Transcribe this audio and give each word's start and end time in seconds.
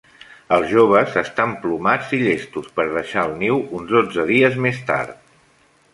Els 0.55 0.63
joves 0.71 1.17
estan 1.21 1.53
plomats 1.65 2.15
i 2.19 2.21
llestos 2.23 2.73
per 2.79 2.87
deixar 2.97 3.27
el 3.29 3.39
niu 3.45 3.61
uns 3.81 3.95
dotze 3.97 4.29
dies 4.35 4.59
més 4.69 4.85
tard. 4.93 5.19